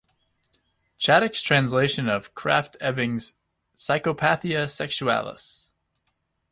Chaddock's 0.97 1.43
translation 1.43 2.09
of 2.09 2.33
Krafft-Ebing's 2.33 3.33
"Psychopathia 3.77 4.65
Sexualis". 4.65 5.69